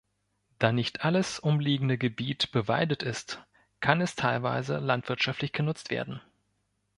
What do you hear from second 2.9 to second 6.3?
ist, kann es teilweise landwirtschaftlich genutzt werden.